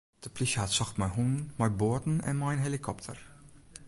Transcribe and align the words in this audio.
De 0.19 0.29
plysje 0.33 0.59
hat 0.61 0.75
socht 0.77 0.95
mei 0.99 1.11
hûnen, 1.17 1.41
mei 1.59 1.71
boaten 1.79 2.15
en 2.29 2.37
mei 2.39 2.53
in 2.55 2.65
helikopter. 2.65 3.17